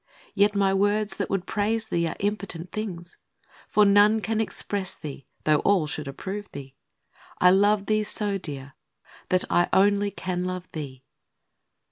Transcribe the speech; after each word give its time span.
Yet 0.33 0.55
my 0.55 0.73
words 0.73 1.17
that 1.17 1.29
would 1.29 1.45
praise 1.45 1.89
thee 1.89 2.07
are 2.07 2.15
impotent 2.19 2.71
things, 2.71 3.17
For 3.67 3.85
none 3.85 4.19
can 4.19 4.41
express 4.41 4.95
thee, 4.95 5.27
though 5.43 5.59
all 5.59 5.85
should 5.85 6.07
approve 6.07 6.51
thee! 6.53 6.75
I 7.37 7.51
love 7.51 7.85
thee 7.85 8.01
so, 8.03 8.39
Dear, 8.39 8.73
that 9.29 9.45
I 9.51 9.69
only 9.71 10.09
can 10.09 10.43
love 10.43 10.67
thee. 10.71 11.03